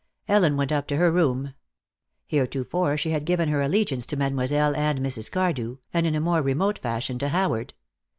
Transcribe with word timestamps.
Ellen 0.27 0.57
went 0.57 0.71
up 0.71 0.87
to 0.87 0.97
her 0.97 1.11
room. 1.11 1.53
Heretofore 2.25 2.97
she 2.97 3.11
had 3.11 3.23
given 3.23 3.49
her 3.49 3.61
allegiance 3.61 4.07
to 4.07 4.17
Mademoiselle 4.17 4.75
and 4.75 4.97
Mrs. 4.97 5.29
Cardew, 5.31 5.77
and 5.93 6.07
in 6.07 6.15
a 6.15 6.19
more 6.19 6.41
remote 6.41 6.79
fashion, 6.79 7.19
to 7.19 7.29
Howard. 7.29 7.75